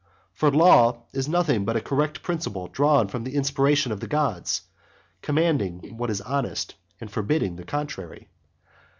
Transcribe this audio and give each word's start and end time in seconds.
For 0.33 0.49
law 0.49 1.03
is 1.13 1.29
nothing 1.29 1.63
but 1.63 1.75
a 1.75 1.79
correct 1.79 2.23
principle 2.23 2.67
drawn 2.67 3.07
from 3.07 3.23
the 3.23 3.35
inspiration 3.35 3.91
of 3.91 3.99
the 3.99 4.07
gods, 4.07 4.63
commanding 5.21 5.95
what 5.95 6.09
is 6.09 6.21
honest, 6.21 6.73
and 6.99 7.11
forbidding 7.11 7.55
the 7.55 7.65
contrary. 7.65 8.27